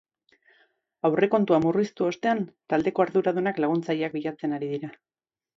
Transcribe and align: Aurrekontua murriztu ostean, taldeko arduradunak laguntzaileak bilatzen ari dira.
Aurrekontua 1.09 1.59
murriztu 1.67 2.07
ostean, 2.13 2.41
taldeko 2.75 3.07
arduradunak 3.07 3.63
laguntzaileak 3.65 4.21
bilatzen 4.21 4.57
ari 4.59 4.75
dira. 4.77 4.95